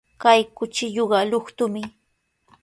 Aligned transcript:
Kay 0.21 0.39
kuchilluqa 0.55 1.17
luqtumi. 1.31 1.81